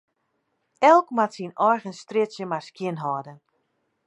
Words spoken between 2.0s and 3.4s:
strjitsje mar skjinhâlde.